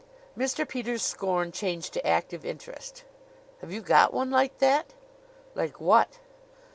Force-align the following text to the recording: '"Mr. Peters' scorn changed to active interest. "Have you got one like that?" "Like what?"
'"Mr. 0.35 0.67
Peters' 0.67 1.03
scorn 1.03 1.51
changed 1.51 1.93
to 1.93 2.07
active 2.07 2.43
interest. 2.43 3.03
"Have 3.59 3.71
you 3.71 3.81
got 3.81 4.11
one 4.11 4.31
like 4.31 4.57
that?" 4.57 4.95
"Like 5.53 5.79
what?" 5.79 6.17